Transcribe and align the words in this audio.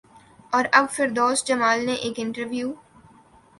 اور 0.53 0.65
اب 0.73 0.85
فردوس 0.91 1.45
جمال 1.47 1.85
نے 1.85 1.93
ایک 1.95 2.19
انٹرویو 2.19 2.73